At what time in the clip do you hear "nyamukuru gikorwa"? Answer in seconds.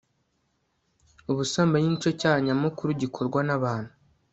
2.45-3.39